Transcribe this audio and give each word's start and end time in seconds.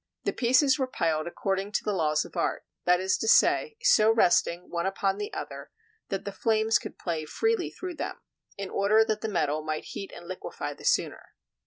The 0.23 0.33
pieces 0.33 0.79
were 0.79 0.87
piled 0.87 1.27
according 1.27 1.73
to 1.73 1.83
the 1.83 1.93
laws 1.93 2.25
of 2.25 2.35
art; 2.35 2.65
that 2.85 2.99
is 2.99 3.19
to 3.19 3.27
say, 3.27 3.77
so 3.83 4.09
resting 4.11 4.67
one 4.71 4.87
upon 4.87 5.19
the 5.19 5.31
other 5.31 5.69
that 6.09 6.25
the 6.25 6.31
flames 6.31 6.79
could 6.79 6.97
play 6.97 7.23
freely 7.25 7.69
through 7.69 7.97
them, 7.97 8.19
in 8.57 8.71
order 8.71 9.05
that 9.05 9.21
the 9.21 9.27
metal 9.27 9.61
might 9.61 9.83
heat 9.93 10.11
and 10.11 10.25
liquefy 10.27 10.73
the 10.73 10.85
sooner. 10.85 11.35